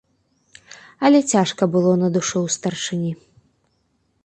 Але 1.09 1.19
цяжка 1.35 1.63
было 1.77 1.91
на 2.05 2.09
душы 2.17 2.37
ў 2.45 2.57
старшыні. 2.57 3.13